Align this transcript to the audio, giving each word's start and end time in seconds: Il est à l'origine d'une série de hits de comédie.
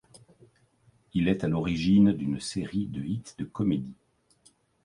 Il 1.13 1.27
est 1.27 1.43
à 1.43 1.47
l'origine 1.47 2.11
d'une 2.11 2.39
série 2.39 2.87
de 2.87 3.03
hits 3.03 3.35
de 3.37 3.45
comédie. 3.45 3.99